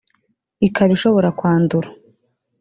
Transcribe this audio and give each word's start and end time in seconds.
ikaba 0.67 0.91
ishobora 0.97 1.29
kwandura 1.39 1.87